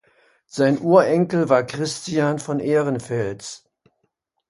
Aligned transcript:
Sein 0.47 0.79
Urenkel 0.81 1.49
war 1.49 1.61
Christian 1.63 2.39
von 2.39 2.59
Ehrenfels. 2.59 3.69